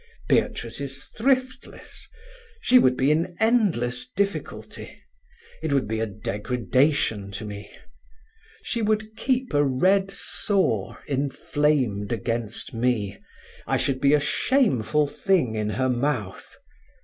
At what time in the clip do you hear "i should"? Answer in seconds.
13.67-14.01